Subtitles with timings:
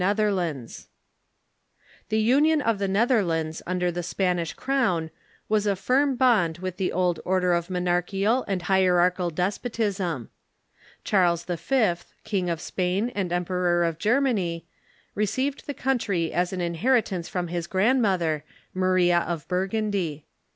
[0.01, 0.81] ]The
[2.09, 5.11] union of the Netherlands under the Spanish crown
[5.47, 10.31] was a firm bond with the old order of monarchical and hierar chical despotism.
[11.03, 11.93] Charles V.,
[12.23, 14.65] King of Spain and Brothers of the Emperor of Germany,
[15.13, 18.43] received the country as l/Ommon Lite *_*''_ y an inheritance from his grandmother,
[18.73, 20.25] Maria of Burgundy.